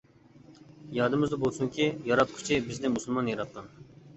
يادىمىزدا 0.95 1.39
بولسۇنكى 1.45 1.89
ياراتقۇچى 2.13 2.59
بىزنى 2.71 2.93
مۇسۇلمان 2.95 3.31
ياراتقان. 3.35 3.71